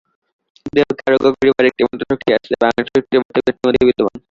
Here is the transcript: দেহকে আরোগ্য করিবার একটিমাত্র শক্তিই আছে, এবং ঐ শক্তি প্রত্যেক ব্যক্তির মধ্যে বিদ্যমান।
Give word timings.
দেহকে 0.73 1.01
আরোগ্য 1.07 1.27
করিবার 1.33 1.69
একটিমাত্র 1.69 2.03
শক্তিই 2.11 2.35
আছে, 2.37 2.51
এবং 2.55 2.67
ঐ 2.71 2.89
শক্তি 2.89 3.15
প্রত্যেক 3.19 3.43
ব্যক্তির 3.47 3.65
মধ্যে 3.67 3.87
বিদ্যমান। 3.87 4.15